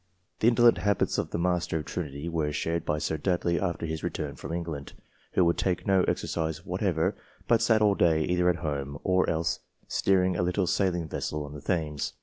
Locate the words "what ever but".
6.65-7.61